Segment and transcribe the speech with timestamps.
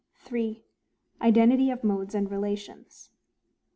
[0.17, 0.63] 3.
[1.21, 3.11] Identity of modes and relations.